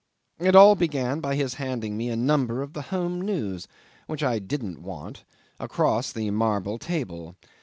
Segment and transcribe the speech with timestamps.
[0.39, 3.67] It all began by his handing me a number of Home News,
[4.07, 5.23] which I didn't want,
[5.59, 7.35] across the marble table.